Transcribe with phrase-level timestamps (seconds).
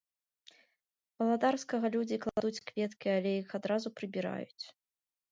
[1.23, 4.63] Валадарскага людзі кладуць кветкі, але іх адразу прыбіраюць.